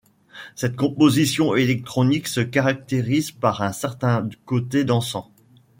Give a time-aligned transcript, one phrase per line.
[0.55, 5.29] Cette composition électronique se caractérise par un certain côté dansant.